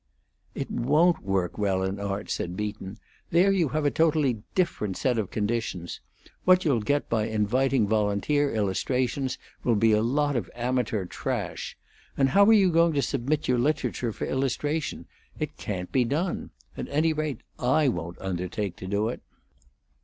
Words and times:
"It 0.55 0.71
won't 0.71 1.21
work 1.21 1.59
well 1.59 1.83
in 1.83 1.99
art," 1.99 2.31
said 2.31 2.57
Beaton. 2.57 2.97
"There 3.29 3.51
you 3.51 3.69
have 3.69 3.85
a 3.85 3.91
totally 3.91 4.41
different 4.55 4.97
set 4.97 5.19
of 5.19 5.29
conditions. 5.29 6.01
What 6.43 6.65
you'll 6.65 6.81
get 6.81 7.07
by 7.07 7.27
inviting 7.27 7.85
volunteer 7.87 8.51
illustrations 8.51 9.37
will 9.63 9.75
be 9.75 9.91
a 9.91 10.01
lot 10.01 10.35
of 10.35 10.49
amateur 10.55 11.05
trash. 11.05 11.77
And 12.17 12.29
how 12.29 12.45
are 12.45 12.51
you 12.53 12.71
going 12.71 12.93
to 12.93 13.01
submit 13.03 13.47
your 13.47 13.59
literature 13.59 14.11
for 14.11 14.25
illustration? 14.25 15.05
It 15.37 15.55
can't 15.57 15.91
be 15.91 16.03
done. 16.03 16.49
At 16.75 16.87
any 16.89 17.13
rate, 17.13 17.41
I 17.59 17.87
won't 17.87 18.17
undertake 18.19 18.77
to 18.77 18.87
do 18.87 19.07
it." 19.09 19.21